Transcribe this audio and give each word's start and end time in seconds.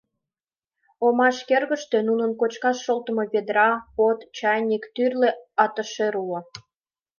Омаш 1.05 1.37
кӧргыштӧ 1.49 1.97
нунын 2.07 2.31
кочкаш 2.39 2.77
шолтымо 2.85 3.23
ведра, 3.33 3.69
под, 3.95 4.19
чайник, 4.37 4.83
тӱрлӧ 4.95 5.29
атышӧр 5.63 6.13
уло. 6.23 6.39